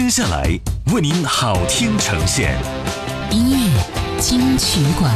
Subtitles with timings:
[0.00, 0.44] 接下来
[0.94, 2.56] 为您好听呈现，
[3.32, 5.12] 音乐金曲馆。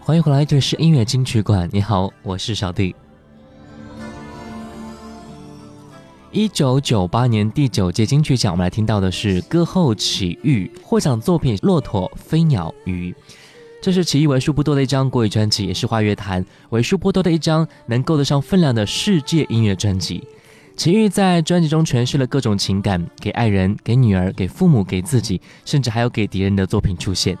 [0.00, 1.68] 欢迎回来，这是音乐金曲馆。
[1.70, 2.96] 你好，我是小弟。
[6.30, 13.12] 一九九八年第九届金曲奖，我们来听到的是歌后齐豫获奖作品《骆驼飞鸟鱼》，
[13.82, 20.22] 这是齐豫为数不多的一张国语专辑，也是华乐坛为数不多的一张能够得上分量的世界音乐专辑。
[20.76, 27.36] 齐豫在专辑中诠释了各种情感，给爱人、给女儿、给父母、给自己，甚至还有给敌人的作品出现。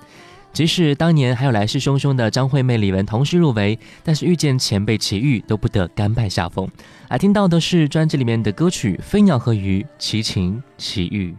[0.52, 6.68] 即使当年还有来势汹汹的张惠妹、李玟同时入围，但是遇见前辈齐豫都不得甘拜下风。
[7.08, 11.32] 来听到的是专辑里面的歌曲《飞鸟和鱼》，齐秦、齐豫。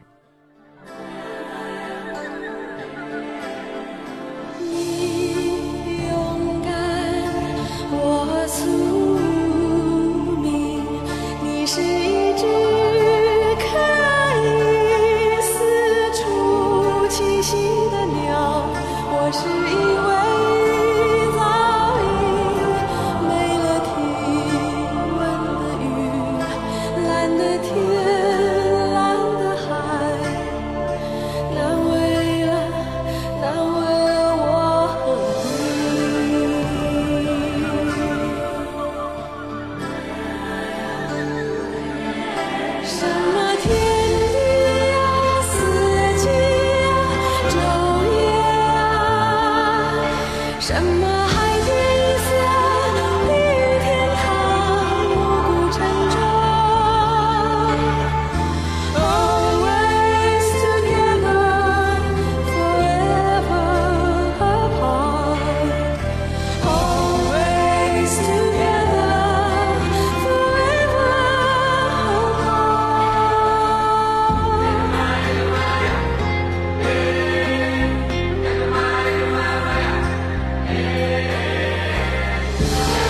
[82.59, 83.02] 一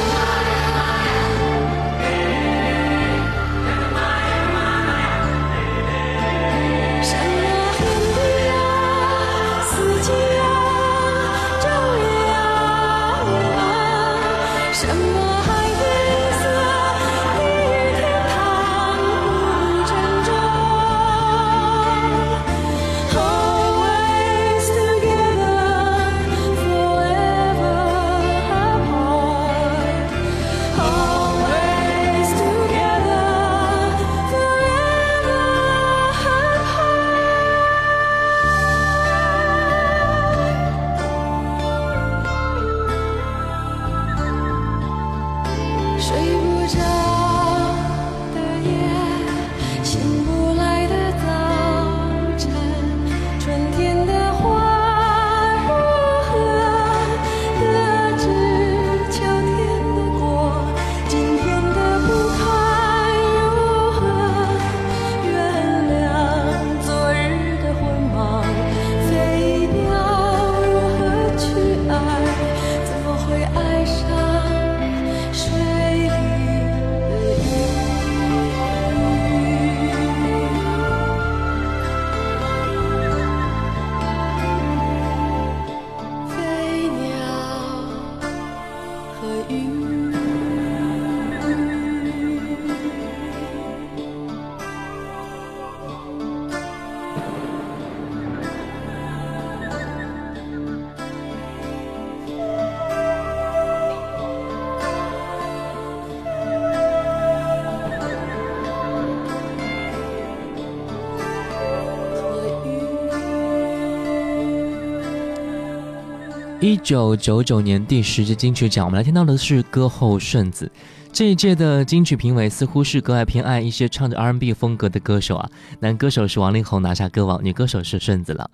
[116.83, 120.69] 九九九年第十届金曲奖，我们来听到的是歌后顺子。
[121.13, 125.49] 这一届的金曲评委似乎是格外偏爱一些唱着 R&B 风格的歌手啊。
[125.79, 128.51] 男歌手是王力宏拿下歌王，女歌手是顺子了。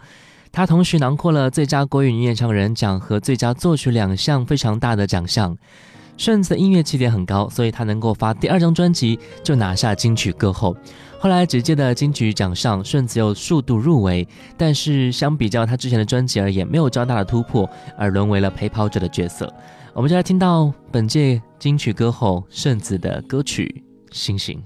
[0.52, 5.58] 他同时囊括了最佳国语女演唱人奖和最佳作曲两项非常大的奖项。
[6.19, 10.75] 顺子的音乐起点很高，所以他能够发第二张专辑就拿下金曲歌后。
[11.18, 14.27] 后来直接的金曲奖上，顺子又数度入围，
[14.57, 17.68] 但是相比较他之前的专辑而言，没有较大的突破，
[17.98, 19.51] 而沦为了陪跑者的角色。
[19.94, 23.81] 我们就来听到本届金曲歌后顺子的歌曲
[24.16, 24.60] 《星星》。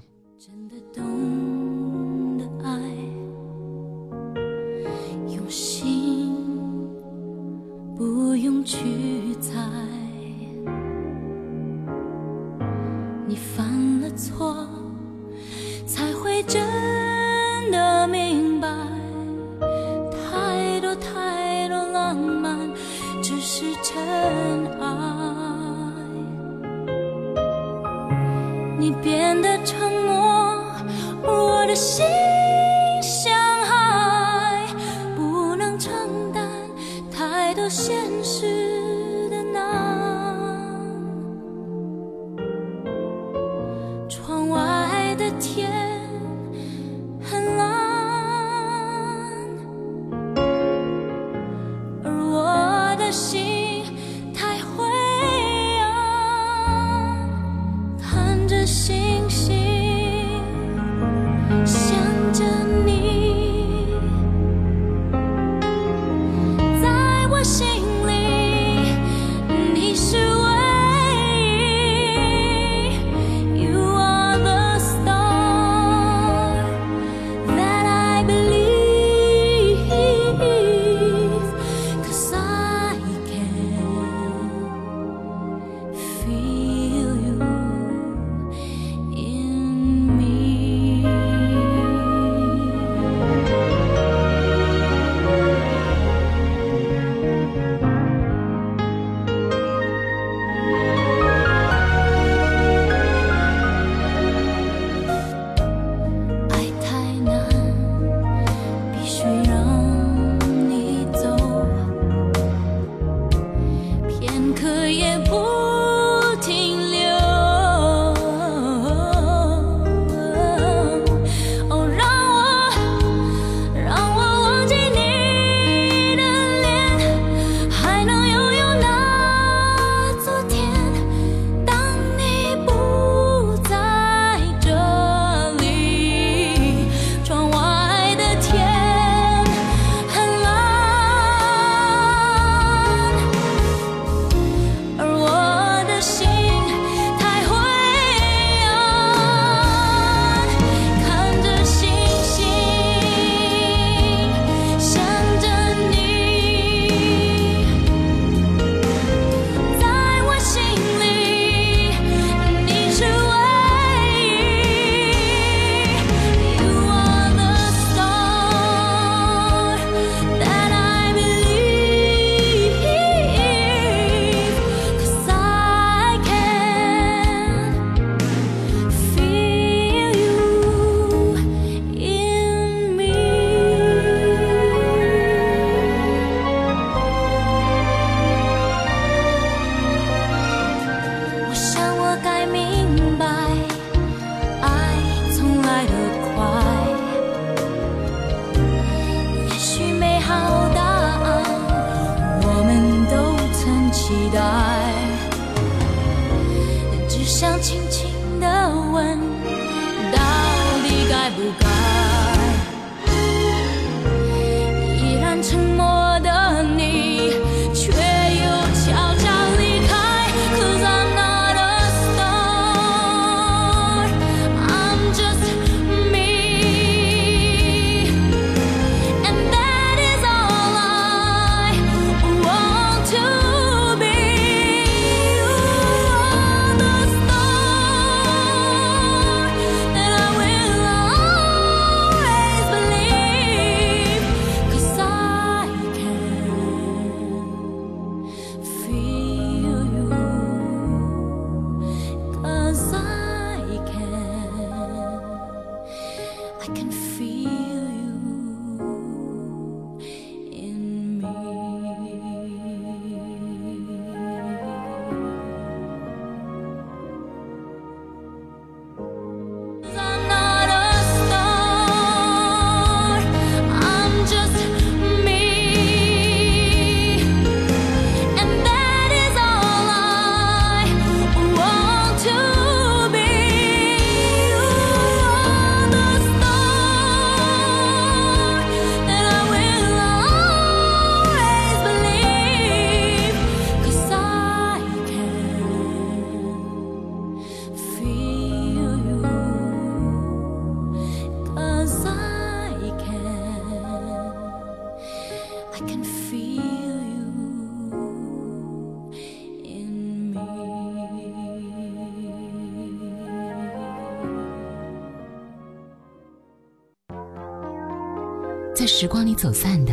[319.44, 319.92] 走散的，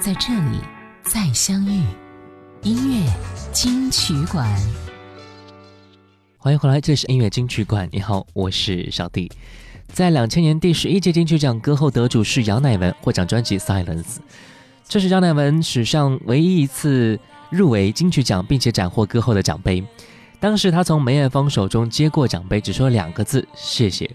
[0.00, 0.58] 在这里
[1.04, 1.84] 再相遇。
[2.62, 3.08] 音乐
[3.52, 4.44] 金曲馆，
[6.38, 7.88] 欢迎回来，这是音乐金曲馆。
[7.92, 9.30] 你好，我是小弟。
[9.86, 14.02] 在两千年第十一届金曲奖歌后得主是杨乃文，获奖专辑《Silence》，
[14.88, 17.16] 这是杨乃文史上唯一一次
[17.48, 19.84] 入围金曲奖并且斩获歌后的奖杯。
[20.40, 24.10] 当时他从梅艳芳手中接过奖杯，只说两个字：谢谢。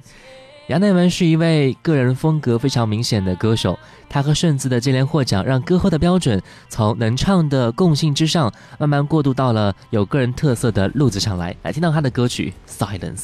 [0.67, 3.77] 杨乃文是一位个人风格非常明显的歌手，
[4.07, 11.53] 他和顺子的接连获奖，让歌后的标准从能唱的共性之上，慢慢过渡到了有个人特色的路子上来。
[11.63, 13.17] 来听到他的歌曲《Silence》。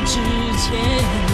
[0.00, 0.20] 之
[0.58, 1.33] 前。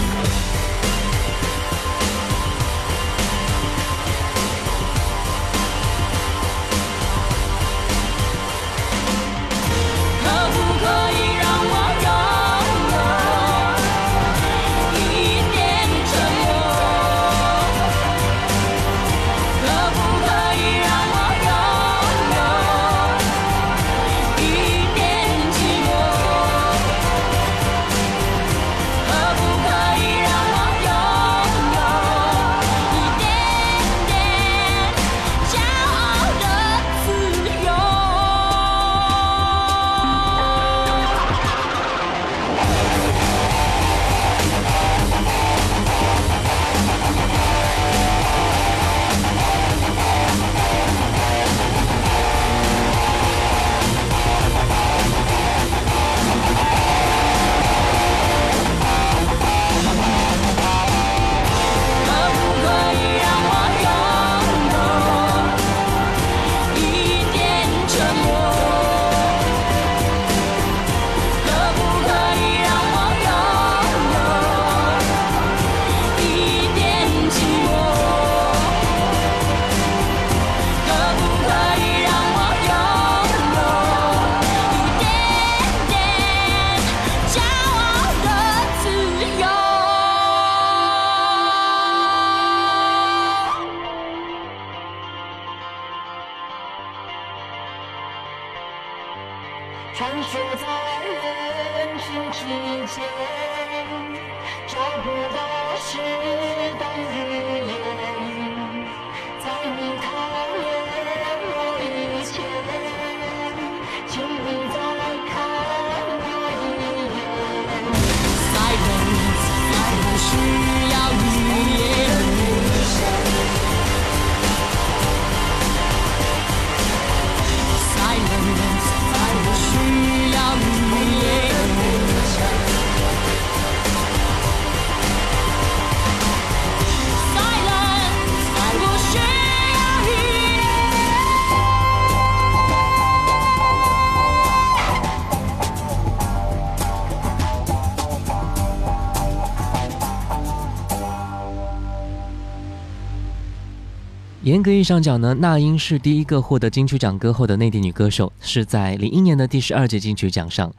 [154.43, 160.73] 严格意义上讲呢，那英是第一个获得金曲奖歌后的内地女歌手，是在零一年的第十二届金曲奖上，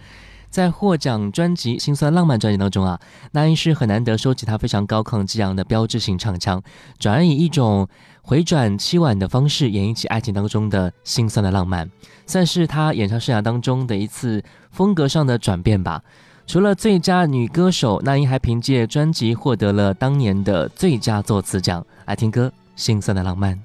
[0.51, 2.99] 在获奖专辑《心酸浪漫》专辑当中啊，
[3.31, 6.61] 那英是很难得收起她非常高亢激昂的标志性唱腔，
[6.99, 7.87] 转而以一种
[8.23, 11.89] 回转凄婉的方式演绎起爱情当中的心酸的浪漫，
[12.27, 14.43] 算是她演唱生涯当中的一次
[14.73, 16.03] 风格上的转变吧。
[16.49, 21.87] 除了最佳女歌手，那英还凭借专辑获得了当年的最佳作词奖。
[22.07, 22.53] 来听歌。
[22.75, 23.59] 心酸的浪漫。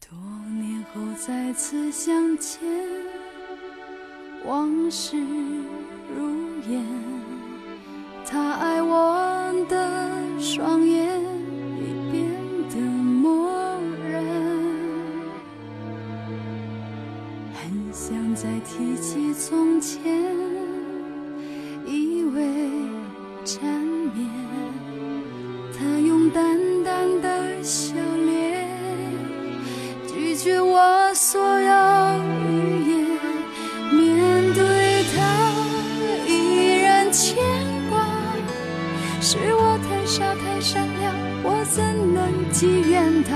[0.00, 0.18] 多
[0.60, 2.60] 年后再次相见，
[4.44, 5.16] 往事
[6.14, 6.84] 如烟，
[8.24, 11.35] 他爱我的双眼
[18.08, 19.98] 想再提起从前
[21.84, 22.38] 依偎
[23.44, 23.68] 缠
[24.14, 24.30] 绵，
[25.76, 28.68] 他用淡淡的笑脸
[30.06, 32.94] 拒绝我所有语言。
[33.90, 35.18] 面对他
[36.28, 37.36] 依然牵
[37.90, 38.06] 挂，
[39.20, 41.82] 是我太傻太善良，我怎
[42.14, 43.35] 能寄怨他？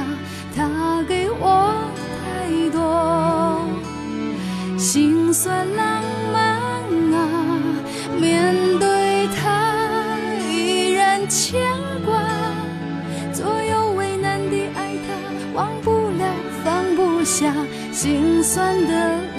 [18.02, 19.29] 心酸的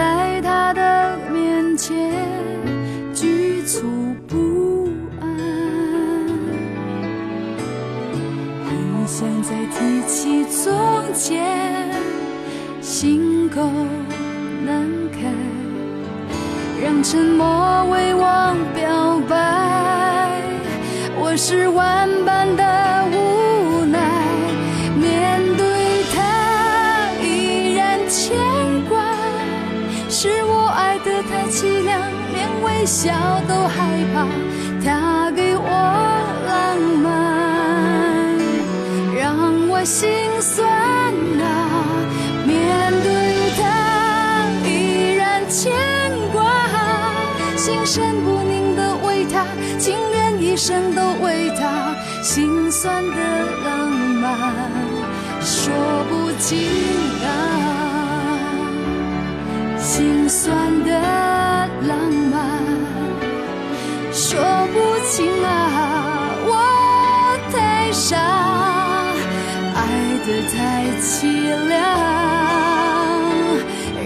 [0.00, 1.94] 在他的面前
[3.12, 3.86] 局促
[4.26, 4.88] 不
[5.20, 5.28] 安，
[8.64, 10.72] 很想再提起从
[11.12, 11.44] 前，
[12.80, 13.60] 心口
[14.64, 15.18] 难开，
[16.82, 20.32] 让沉默为我表白，
[21.20, 22.69] 我是万般的。
[32.80, 33.12] 微笑
[33.46, 33.76] 都害
[34.14, 34.26] 怕
[34.82, 35.68] 他给我
[36.48, 38.38] 浪漫
[39.14, 40.08] 让我心
[40.40, 41.44] 酸啊
[42.46, 45.70] 面对他依然牵
[46.32, 46.40] 挂。
[47.54, 49.44] 心神不宁的为他
[49.78, 53.16] 情愿一生都为他心酸的
[53.62, 54.32] 浪漫
[55.42, 55.70] 说
[56.08, 56.66] 不尽
[57.26, 57.28] 啊。
[59.76, 61.39] 心酸的
[70.30, 71.76] 是太凄凉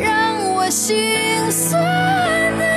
[0.00, 1.78] 让我心酸
[2.58, 2.73] 的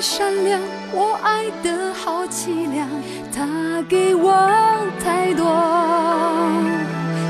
[0.00, 0.60] 善良
[0.92, 2.88] 我爱的好凄凉
[3.32, 4.32] 他给我
[5.02, 5.44] 太多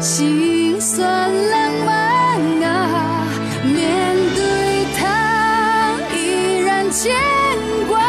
[0.01, 1.07] 心酸
[1.51, 3.27] 浪漫啊
[3.65, 7.15] 面对他依然牵
[7.89, 8.01] 挂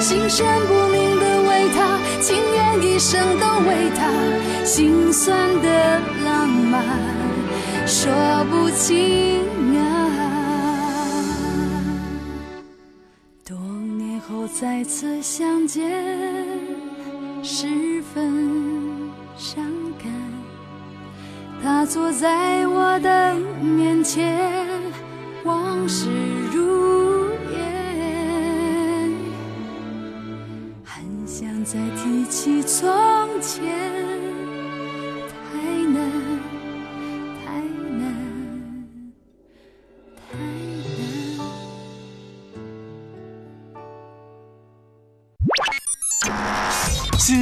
[0.00, 6.82] 心神不宁的为他情愿一生都为他心酸的浪漫
[7.86, 8.12] 说
[8.50, 9.55] 不清
[14.58, 15.86] 再次相见，
[17.42, 19.62] 十分伤
[20.02, 20.10] 感。
[21.62, 24.40] 他坐在我的面前，
[25.44, 26.08] 往事
[26.54, 29.12] 如烟。
[30.82, 33.05] 很想再提起，从。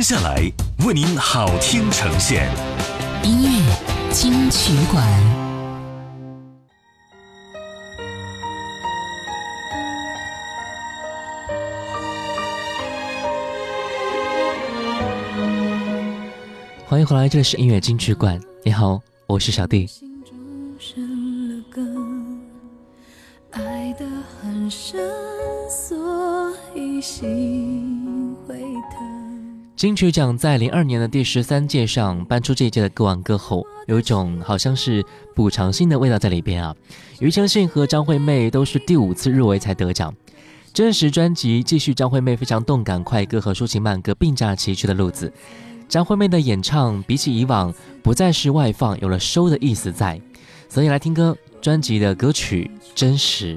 [0.05, 0.53] 下来
[0.87, 2.47] 为您好听呈现
[3.23, 5.03] 音乐金曲馆。
[16.87, 18.39] 欢迎回来，这里是音乐金曲馆。
[18.63, 19.89] 你好，我是小弟。
[29.77, 36.75] 金曲奖在零二年的第十三届上颁出这一届的歌王歌后，有一种好像是补偿性的味道在里边啊。
[37.19, 40.15] 庾澄庆和张惠妹都是第五次入围才得奖。
[40.73, 45.33] 真实专辑继续张惠妹非常动感快歌和抒情慢歌并驾齐驱的路子。
[45.89, 50.21] 张惠妹的演唱比起以往不再是外放，有了收的意思在。
[50.69, 53.57] 所以来听歌，专辑的歌曲《真实》。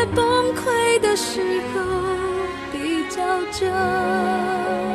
[0.00, 1.82] 在崩溃的时候
[2.72, 3.20] 比较
[3.52, 4.89] 真。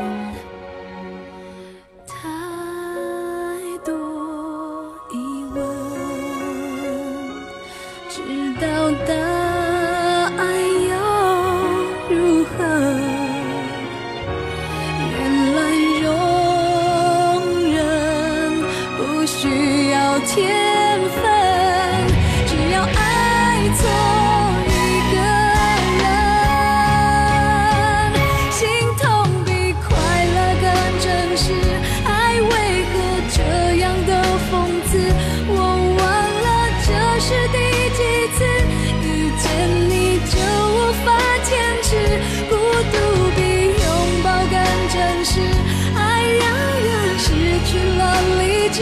[48.75, 48.81] 理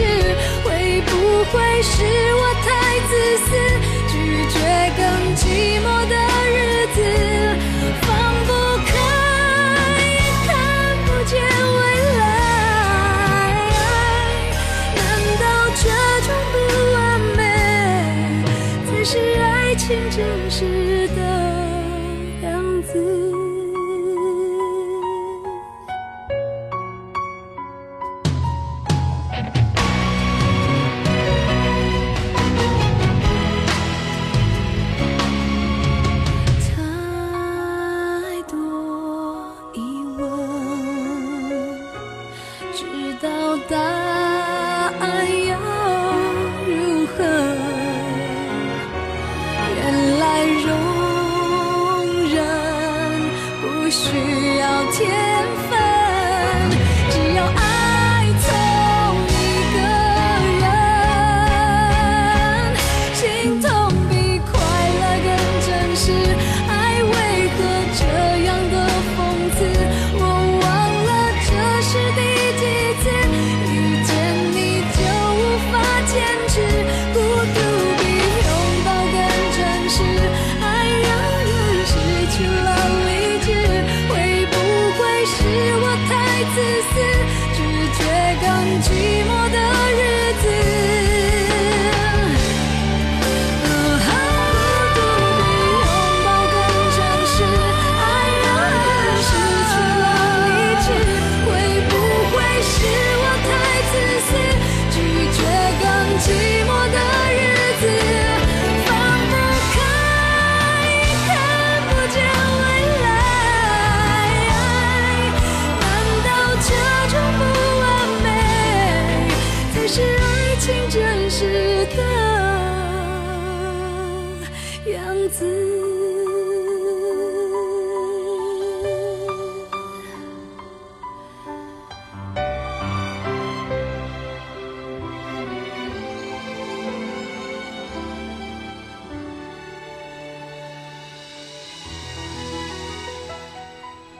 [0.64, 1.10] 会不
[1.52, 1.92] 会是
[2.34, 2.66] 我太
[3.08, 3.12] 自
[3.44, 3.46] 私，
[4.10, 4.14] 拒
[4.50, 4.54] 绝
[4.96, 5.02] 更
[5.36, 5.42] 寂
[5.80, 6.12] 寞的
[6.50, 6.56] 日
[6.94, 6.98] 子，
[8.02, 8.08] 放
[8.44, 8.50] 不
[8.86, 8.90] 开
[10.10, 10.12] 也
[10.46, 10.48] 看
[11.06, 11.32] 不见
[11.76, 11.78] 未
[12.18, 12.20] 来。
[14.96, 14.98] 难
[15.40, 15.42] 道
[15.76, 15.82] 这
[16.26, 16.54] 种不
[16.92, 16.96] 完
[17.36, 17.38] 美
[18.86, 19.44] 才是爱
[19.76, 20.18] 情真
[20.50, 20.58] 实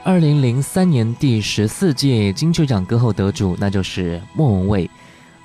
[0.05, 4.87] 二零零三年第十四届金曲奖歌后得主，那就是莫文蔚。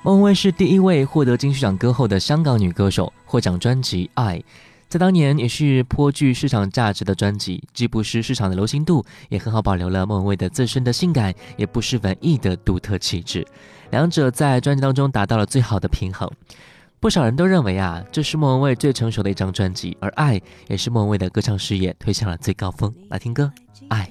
[0.02, 4.36] 莫文蔚是第一位获得金曲奖歌后的香港女歌手，获奖专辑《爱》
[4.86, 13.46] 在当年也是颇具市场价值的专辑，既不失市场的流行度，也很好保留了莫文蔚的自身的性感，也不失文艺的独特气质。
[13.90, 16.30] 两者在专辑当中达到了最好的平衡。
[17.00, 22.94] 不少人都认为啊，这是莫文蔚最成熟的一张专辑，而《爱》也是莫文蔚的歌唱事业推向了最高峰。
[23.08, 23.50] 来听歌，
[23.88, 24.10] 《爱》。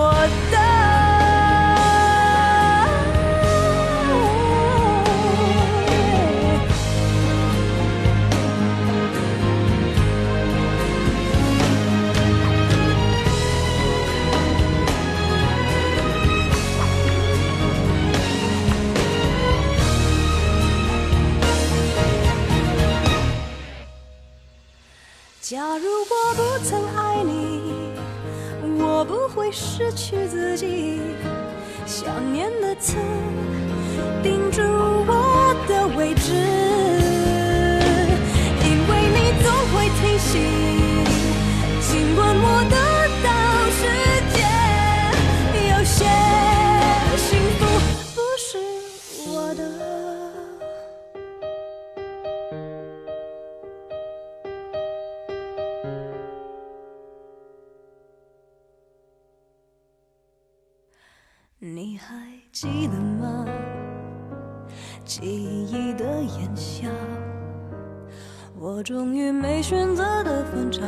[0.00, 0.10] 我
[0.50, 0.59] 的。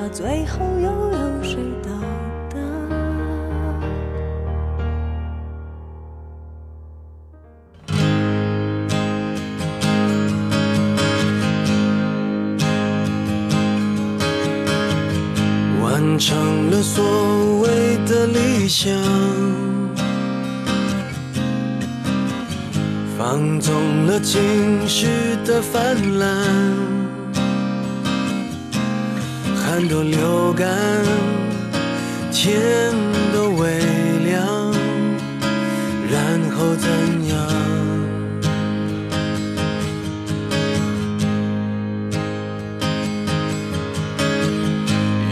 [0.08, 1.90] 最后又有谁到
[2.50, 2.56] 达？
[15.82, 18.92] 完成了所谓的理想，
[23.18, 25.06] 放纵了情绪
[25.44, 26.28] 的泛滥，
[29.72, 30.68] 汗都流干，
[32.30, 32.60] 天
[33.32, 33.78] 都微
[34.22, 34.70] 凉，
[36.10, 36.90] 然后怎
[37.26, 37.38] 样？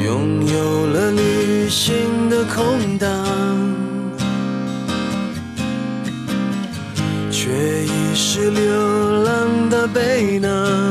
[0.03, 3.07] 拥有了旅行的空档，
[7.31, 10.90] 却已是流浪的背囊。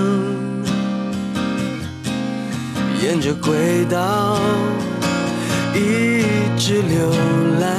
[3.30, 4.40] 着轨道
[5.76, 6.24] 一
[6.58, 7.12] 直流
[7.60, 7.70] 浪，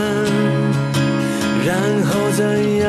[1.67, 2.89] 然后怎样？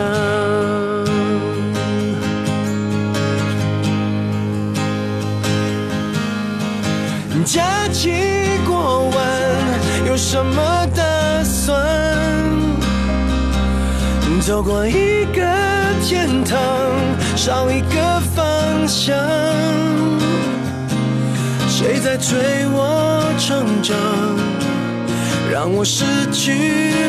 [7.43, 8.11] 假期
[8.67, 9.17] 过完
[10.05, 11.83] 有什么打算？
[14.41, 15.41] 走过一个
[16.03, 16.59] 天堂，
[17.35, 19.17] 少一个方向。
[21.81, 23.97] 谁在催我成长，
[25.51, 26.53] 让我失去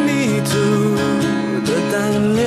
[0.01, 0.97] 迷途
[1.67, 2.43] 的胆量？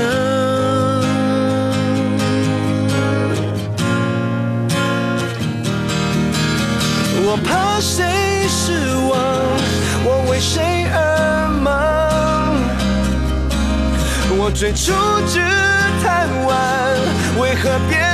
[7.27, 8.03] 我怕谁
[8.49, 8.71] 失
[9.07, 9.13] 望，
[10.03, 10.97] 我为谁而
[11.61, 11.69] 忙？
[14.37, 14.91] 我最初
[15.27, 15.39] 只
[16.03, 16.53] 贪玩，
[17.39, 18.04] 为何变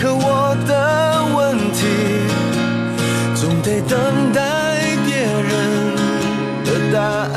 [0.00, 0.72] 可我的
[1.34, 1.80] 问题
[3.34, 3.98] 总得等
[4.32, 5.50] 待别人
[6.64, 7.36] 的答案？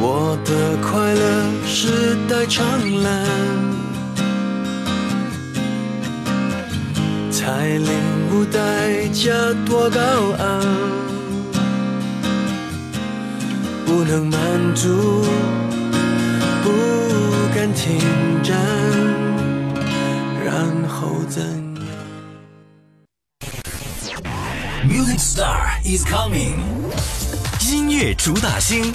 [0.00, 0.02] 我
[0.46, 1.22] 的快乐
[1.66, 2.64] 是带长
[3.02, 3.06] 蓝，
[7.30, 7.90] 才领
[8.32, 9.30] 悟代价
[9.66, 10.00] 多高
[10.38, 10.44] 昂，
[13.96, 14.38] 不能满
[14.74, 15.22] 足，
[16.62, 16.70] 不
[17.54, 17.98] 敢停
[18.42, 18.54] 站，
[20.44, 21.42] 然后怎
[24.10, 24.22] 样
[24.86, 26.58] ？Music Star is coming，
[27.66, 28.92] 音乐主打星。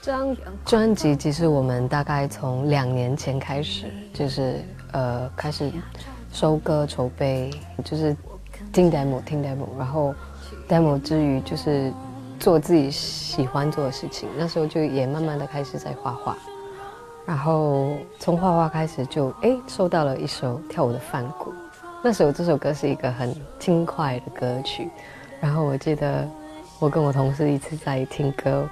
[0.00, 5.70] 张专辑其实我们大概从两年前开始，就是呃开始
[6.32, 7.48] 收歌筹备，
[7.84, 8.16] 就是
[8.72, 10.12] 听 demo 听 demo，然后
[10.68, 11.92] demo 之余就是
[12.42, 14.28] 做自己喜欢做的事情。
[14.36, 16.36] 那时候就也慢慢的开始在画画，
[17.24, 21.54] 然后从画画开始就哎收到了一首跳舞的梵谷。
[22.02, 24.90] 那时候这首歌是一个很轻快的歌曲，
[25.40, 26.28] 然后我记得
[26.80, 28.68] 我跟我同事一次在听歌。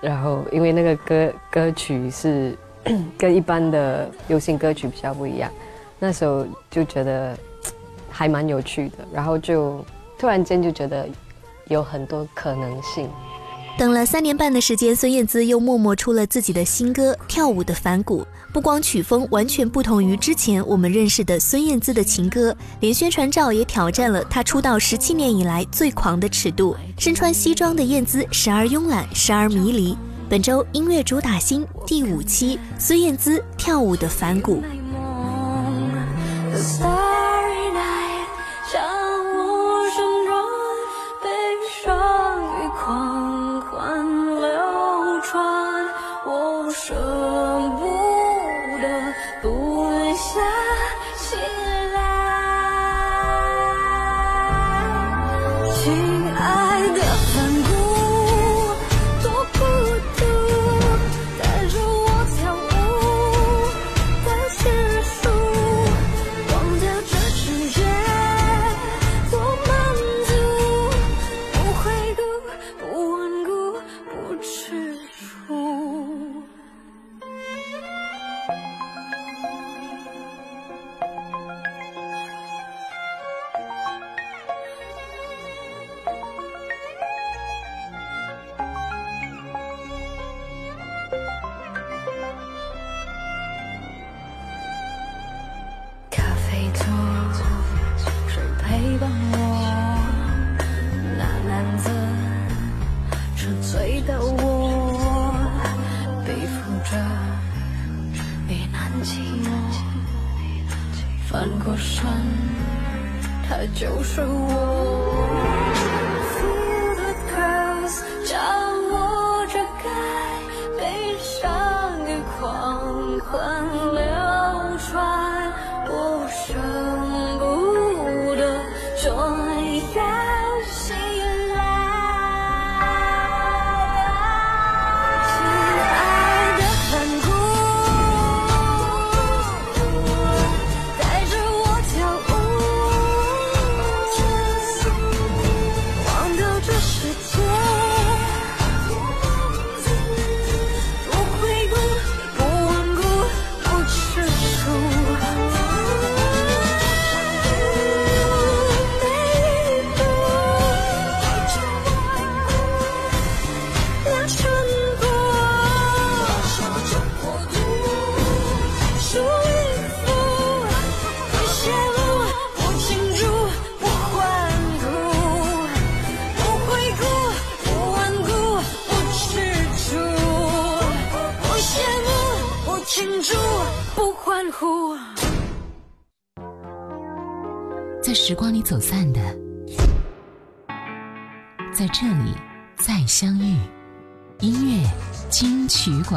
[0.00, 2.56] 然后，因为那个歌歌曲是
[3.18, 5.50] 跟一般的流行歌曲比较不一样，
[5.98, 7.36] 那时候就觉得
[8.08, 9.84] 还蛮有趣的，然后就
[10.16, 11.08] 突然间就觉得
[11.70, 13.08] 有很多可能性。
[13.78, 18.20] 等了三年半的时间，孙燕姿又默默出了自己的新歌《跳舞的反骨》。
[18.52, 26.76] 不光曲风完全不同于之前我们认识的孙燕姿的情歌，连宣传照也挑战了她出道十七年以来最狂的尺度。
[26.98, 29.96] 身穿西装的燕姿，时而慵懒，时而迷离。
[30.28, 34.62] 本周音乐主打新第五期，孙燕姿《跳舞的反骨》。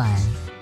[0.04, 0.53] 曲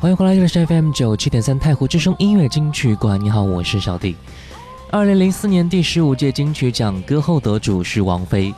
[0.00, 3.22] 欢迎回来，这里是 FM 九七点三太湖之声音乐金曲馆。
[3.22, 4.16] 你好，我是小弟。
[4.90, 8.54] 二零零四年第十五届金曲奖歌后得主是王菲，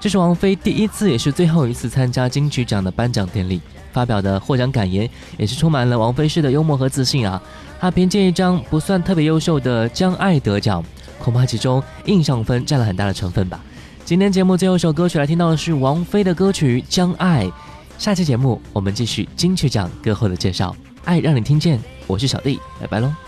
[0.00, 3.60] 这是王菲第一次也是最后一次参加金曲奖的颁奖典礼，
[3.92, 7.42] 发表的获奖感言也是充满了王菲式的幽默和自信啊。
[7.78, 10.82] 她凭借一张不算特别优秀的《将爱》得奖，
[11.18, 13.62] 恐怕其中印象分占了很大的成分吧。
[14.06, 17.44] 今天节目最后一首歌曲来听到的是王菲的歌曲《将爱》。
[17.98, 20.74] 下期节目我们继续金曲奖歌后的介绍。
[21.06, 23.25] 爱让你听见，我是小弟，拜拜喽。